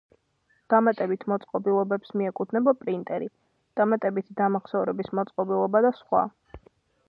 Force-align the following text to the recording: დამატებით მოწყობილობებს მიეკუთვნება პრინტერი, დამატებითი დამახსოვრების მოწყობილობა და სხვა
დამატებით 0.73 1.25
მოწყობილობებს 1.33 2.15
მიეკუთვნება 2.21 2.75
პრინტერი, 2.81 3.29
დამატებითი 3.81 4.39
დამახსოვრების 4.43 5.15
მოწყობილობა 5.21 5.87
და 5.89 5.97
სხვა 6.03 6.27